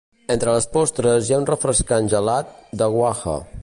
[0.35, 3.43] Entre les postres hi ha un refrescant gelat d'"aguaje".